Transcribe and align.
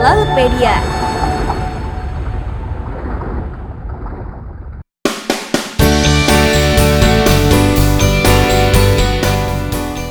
Lautpedia. 0.00 0.80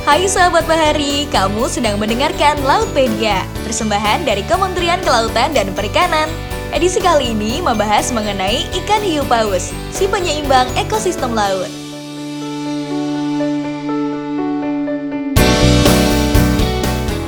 Hai 0.06 0.26
sahabat 0.30 0.70
bahari, 0.70 1.26
kamu 1.34 1.66
sedang 1.66 1.98
mendengarkan 1.98 2.62
Lautpedia, 2.62 3.42
persembahan 3.66 4.22
dari 4.22 4.46
Kementerian 4.46 5.02
Kelautan 5.02 5.50
dan 5.50 5.74
Perikanan. 5.74 6.30
Edisi 6.70 7.02
kali 7.02 7.34
ini 7.34 7.58
membahas 7.58 8.14
mengenai 8.14 8.70
ikan 8.82 9.02
hiu 9.02 9.26
paus, 9.26 9.74
si 9.90 10.06
penyeimbang 10.06 10.70
ekosistem 10.78 11.34
laut. 11.34 11.79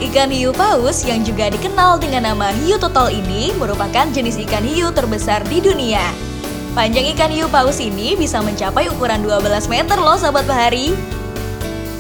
Ikan 0.03 0.35
hiu 0.35 0.51
paus 0.51 1.07
yang 1.07 1.23
juga 1.23 1.47
dikenal 1.47 2.03
dengan 2.03 2.27
nama 2.27 2.51
hiu 2.51 2.75
total 2.75 3.07
ini 3.07 3.55
merupakan 3.55 4.03
jenis 4.11 4.35
ikan 4.43 4.67
hiu 4.67 4.91
terbesar 4.91 5.47
di 5.47 5.63
dunia. 5.63 6.03
Panjang 6.75 7.07
ikan 7.15 7.31
hiu 7.31 7.47
paus 7.47 7.79
ini 7.79 8.19
bisa 8.19 8.43
mencapai 8.43 8.91
ukuran 8.91 9.23
12 9.23 9.71
meter 9.71 9.95
loh 9.95 10.19
sahabat 10.19 10.43
bahari. 10.51 10.99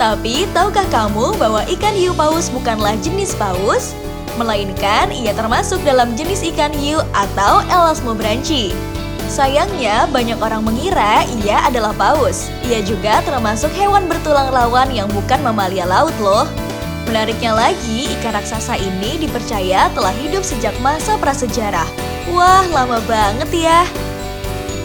Tapi, 0.02 0.51
tahukah 0.51 0.83
kamu 0.91 1.38
bahwa 1.38 1.62
ikan 1.78 1.95
hiu 1.95 2.11
paus 2.19 2.51
bukanlah 2.51 2.98
jenis 2.98 3.38
paus? 3.38 3.95
Melainkan, 4.34 5.14
ia 5.14 5.30
termasuk 5.39 5.78
dalam 5.87 6.19
jenis 6.19 6.42
ikan 6.50 6.75
hiu 6.75 6.98
atau 7.14 7.62
Elasmobranchi. 7.70 8.75
Sayangnya, 9.30 10.11
banyak 10.11 10.42
orang 10.42 10.66
mengira 10.66 11.23
ia 11.47 11.62
adalah 11.70 11.95
paus. 11.95 12.50
Ia 12.66 12.83
juga 12.83 13.23
termasuk 13.23 13.70
hewan 13.78 14.11
bertulang 14.11 14.50
lawan 14.50 14.91
yang 14.91 15.06
bukan 15.06 15.39
mamalia 15.39 15.87
laut 15.87 16.12
loh. 16.19 16.50
Menariknya 17.12 17.52
lagi, 17.52 18.09
ikan 18.17 18.33
raksasa 18.33 18.81
ini 18.81 19.20
dipercaya 19.20 19.92
telah 19.92 20.17
hidup 20.17 20.41
sejak 20.41 20.73
masa 20.81 21.20
prasejarah. 21.20 21.84
Wah, 22.33 22.64
lama 22.73 23.05
banget 23.05 23.53
ya! 23.53 23.84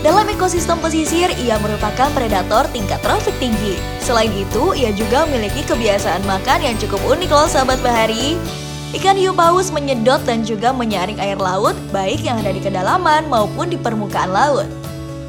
Dalam 0.04 0.28
ekosistem 0.28 0.76
pesisir, 0.84 1.32
ia 1.40 1.56
merupakan 1.64 2.12
predator 2.12 2.68
tingkat 2.76 3.00
trofik 3.00 3.32
tinggi. 3.40 3.80
Selain 4.04 4.28
itu, 4.36 4.76
ia 4.76 4.92
juga 4.92 5.24
memiliki 5.24 5.64
kebiasaan 5.72 6.20
makan 6.28 6.68
yang 6.68 6.76
cukup 6.84 7.00
unik 7.16 7.32
loh 7.32 7.48
sahabat 7.48 7.80
bahari. 7.80 8.36
Ikan 8.92 9.16
hiu 9.16 9.32
paus 9.32 9.72
menyedot 9.72 10.20
dan 10.28 10.44
juga 10.44 10.76
menyaring 10.76 11.24
air 11.24 11.40
laut, 11.40 11.80
baik 11.96 12.28
yang 12.28 12.44
ada 12.44 12.52
di 12.52 12.60
kedalaman 12.60 13.24
maupun 13.32 13.72
di 13.72 13.80
permukaan 13.80 14.36
laut. 14.36 14.68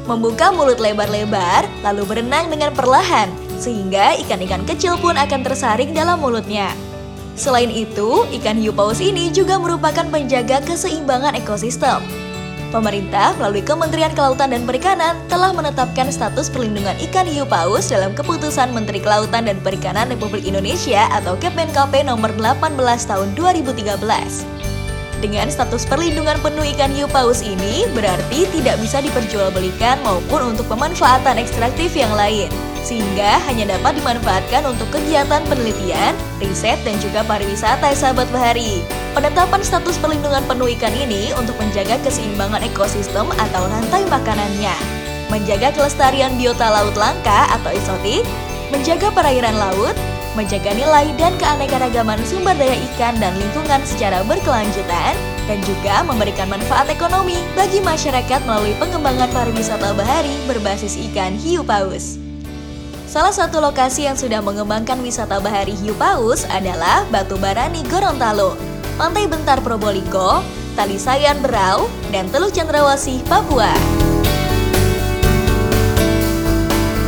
Membuka 0.03 0.51
mulut 0.51 0.83
lebar-lebar, 0.83 1.63
lalu 1.79 2.03
berenang 2.03 2.51
dengan 2.51 2.75
perlahan, 2.75 3.31
sehingga 3.55 4.19
ikan-ikan 4.27 4.67
kecil 4.67 4.99
pun 4.99 5.15
akan 5.15 5.47
tersaring 5.47 5.95
dalam 5.95 6.19
mulutnya. 6.19 6.75
Selain 7.39 7.71
itu, 7.71 8.27
ikan 8.35 8.59
hiu 8.59 8.75
paus 8.75 8.99
ini 8.99 9.31
juga 9.31 9.55
merupakan 9.55 10.03
penjaga 10.11 10.59
keseimbangan 10.59 11.39
ekosistem. 11.39 12.03
Pemerintah 12.69 13.31
melalui 13.39 13.63
Kementerian 13.63 14.11
Kelautan 14.11 14.51
dan 14.51 14.67
Perikanan 14.67 15.15
telah 15.31 15.55
menetapkan 15.55 16.11
status 16.11 16.51
perlindungan 16.51 16.99
ikan 17.09 17.23
hiu 17.23 17.47
paus 17.47 17.95
dalam 17.95 18.11
keputusan 18.11 18.75
Menteri 18.75 18.99
Kelautan 18.99 19.47
dan 19.47 19.55
Perikanan 19.63 20.11
Republik 20.11 20.43
Indonesia 20.43 21.07
atau 21.15 21.39
Kemenkp 21.39 21.95
nomor 22.03 22.35
18 22.35 22.75
tahun 23.07 23.31
2013. 23.39 24.03
Dengan 25.23 25.47
status 25.47 25.87
perlindungan 25.87 26.43
penuh 26.43 26.67
ikan 26.75 26.91
hiu 26.91 27.07
paus 27.07 27.39
ini 27.39 27.87
berarti 27.95 28.51
tidak 28.51 28.83
bisa 28.83 28.99
diperjualbelikan 28.99 30.03
maupun 30.03 30.51
untuk 30.51 30.67
pemanfaatan 30.67 31.39
ekstraktif 31.39 31.95
yang 31.95 32.11
lain, 32.13 32.51
sehingga 32.81 33.37
hanya 33.45 33.75
dapat 33.77 33.99
dimanfaatkan 33.99 34.63
untuk 34.65 34.87
kegiatan 34.89 35.43
penelitian, 35.45 36.15
riset, 36.39 36.79
dan 36.87 36.95
juga 37.03 37.21
pariwisata 37.27 37.91
sahabat 37.93 38.25
bahari. 38.31 38.81
Penetapan 39.13 39.61
status 39.61 39.99
perlindungan 39.99 40.45
penuh 40.47 40.71
ikan 40.79 40.93
ini 40.95 41.33
untuk 41.35 41.57
menjaga 41.59 41.99
keseimbangan 42.05 42.63
ekosistem 42.63 43.27
atau 43.35 43.61
rantai 43.67 44.05
makanannya, 44.07 44.75
menjaga 45.27 45.75
kelestarian 45.75 46.33
biota 46.39 46.69
laut 46.69 46.95
langka 46.95 47.51
atau 47.59 47.73
eksotik, 47.73 48.23
menjaga 48.71 49.09
perairan 49.11 49.57
laut, 49.57 49.97
menjaga 50.37 50.71
nilai 50.77 51.09
dan 51.17 51.33
keanekaragaman 51.41 52.21
sumber 52.23 52.53
daya 52.55 52.77
ikan 52.93 53.17
dan 53.17 53.33
lingkungan 53.35 53.81
secara 53.83 54.21
berkelanjutan, 54.23 55.17
dan 55.49 55.59
juga 55.65 56.05
memberikan 56.05 56.45
manfaat 56.45 56.85
ekonomi 56.93 57.41
bagi 57.57 57.81
masyarakat 57.81 58.45
melalui 58.45 58.77
pengembangan 58.77 59.27
pariwisata 59.33 59.97
bahari 59.97 60.37
berbasis 60.45 60.93
ikan 61.09 61.33
hiu 61.33 61.65
paus. 61.65 62.28
Salah 63.09 63.33
satu 63.33 63.57
lokasi 63.57 64.05
yang 64.05 64.13
sudah 64.13 64.37
mengembangkan 64.37 65.01
wisata 65.01 65.41
bahari 65.41 65.73
hiu 65.81 65.97
paus 65.97 66.45
adalah 66.45 67.01
Batu 67.09 67.41
Barani 67.41 67.81
Gorontalo, 67.89 68.53
Pantai 69.01 69.25
Bentar 69.25 69.57
Probolinggo, 69.65 70.45
Tali 70.77 71.01
Sayan 71.01 71.41
Berau, 71.41 71.89
dan 72.13 72.29
Teluk 72.29 72.53
Cendrawasih, 72.53 73.25
Papua. 73.25 73.73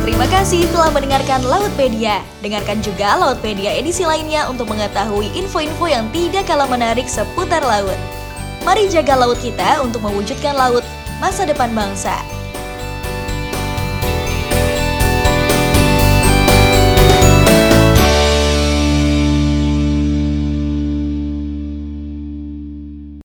Terima 0.02 0.26
kasih 0.26 0.66
telah 0.74 0.90
mendengarkan 0.90 1.46
Lautpedia. 1.46 2.18
Dengarkan 2.42 2.82
juga 2.82 3.14
Lautpedia 3.14 3.70
edisi 3.70 4.02
lainnya 4.02 4.50
untuk 4.50 4.74
mengetahui 4.74 5.30
info-info 5.38 5.86
yang 5.86 6.10
tidak 6.10 6.50
kalah 6.50 6.66
menarik 6.66 7.06
seputar 7.06 7.62
laut. 7.62 7.94
Mari 8.66 8.90
jaga 8.90 9.14
laut 9.22 9.38
kita 9.38 9.78
untuk 9.86 10.02
mewujudkan 10.02 10.58
laut 10.58 10.82
masa 11.22 11.46
depan 11.46 11.70
bangsa. 11.70 12.41